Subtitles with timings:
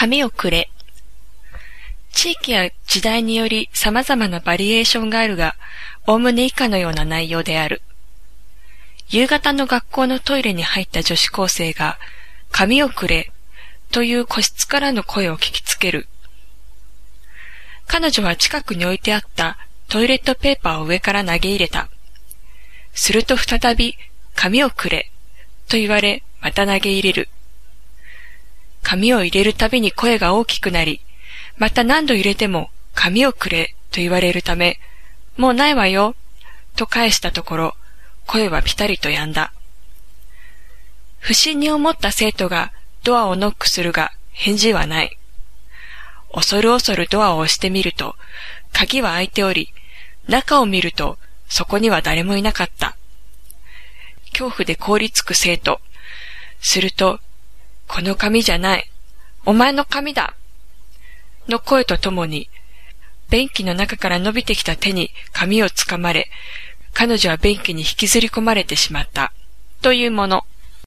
[0.00, 0.70] 紙をくれ。
[2.12, 5.56] 地域や時代により様々なバリエーションがあるが、
[6.06, 7.82] おおむね以下のような内容である。
[9.08, 11.98] 夕方の学校のトイレに入った女子高生が、
[12.52, 13.32] 紙をくれ、
[13.90, 16.06] という個室からの声を聞きつける。
[17.88, 19.58] 彼女は近くに置いてあった
[19.88, 21.88] トイレットペーパーを上から投げ入れた。
[22.92, 23.98] すると再び、
[24.36, 25.10] 紙をくれ、
[25.68, 27.28] と言われ、また投げ入れる。
[28.88, 31.02] 紙を入れるたびに声が大きくなり、
[31.58, 34.80] また何度入れても、紙をくれ、と言われるため、
[35.36, 36.14] もうないわよ、
[36.74, 37.74] と返したところ、
[38.26, 39.52] 声はぴたりと止んだ。
[41.18, 42.72] 不審に思った生徒が
[43.04, 45.18] ドアをノックするが返事はない。
[46.32, 48.16] 恐る恐るドアを押してみると、
[48.72, 49.74] 鍵は開いており、
[50.28, 52.96] 中を見るとそこには誰もいなかった。
[54.30, 55.78] 恐怖で凍りつく生徒。
[56.60, 57.20] すると、
[57.88, 58.88] この紙じゃない。
[59.46, 60.34] お前の紙だ
[61.48, 62.48] の声とともに、
[63.30, 66.30] 便器の中から伸びてきた手に紙をつかまれ、
[66.92, 69.32] 彼女は便器に引きずり込まれてしまった。
[69.80, 70.44] というもの。